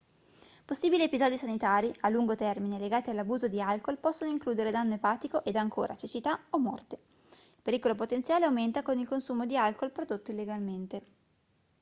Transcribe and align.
possibili 0.65 1.03
episodi 1.03 1.37
sanitari 1.37 1.93
a 1.99 2.09
lungo 2.09 2.33
termine 2.33 2.79
legati 2.79 3.11
all'abuso 3.11 3.47
di 3.47 3.61
alcol 3.61 3.99
possono 3.99 4.31
includere 4.31 4.71
danno 4.71 4.95
epatico 4.95 5.43
ed 5.43 5.55
ancora 5.55 5.93
cecità 5.95 6.39
o 6.49 6.57
morte 6.57 6.97
il 7.35 7.61
pericolo 7.61 7.93
potenziale 7.93 8.45
aumenta 8.45 8.81
con 8.81 8.97
il 8.97 9.07
consumo 9.07 9.45
di 9.45 9.55
alcol 9.57 9.91
prodotto 9.91 10.31
illegalmente 10.31 11.03